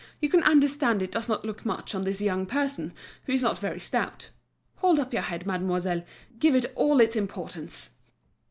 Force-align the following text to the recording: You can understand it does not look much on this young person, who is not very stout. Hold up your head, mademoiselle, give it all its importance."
You 0.19 0.29
can 0.29 0.41
understand 0.41 1.03
it 1.03 1.11
does 1.11 1.29
not 1.29 1.45
look 1.45 1.63
much 1.63 1.93
on 1.93 2.05
this 2.05 2.21
young 2.21 2.47
person, 2.47 2.91
who 3.25 3.33
is 3.33 3.43
not 3.43 3.59
very 3.59 3.79
stout. 3.79 4.31
Hold 4.77 4.99
up 4.99 5.13
your 5.13 5.21
head, 5.21 5.45
mademoiselle, 5.45 6.03
give 6.39 6.55
it 6.55 6.73
all 6.75 6.99
its 6.99 7.15
importance." 7.15 7.91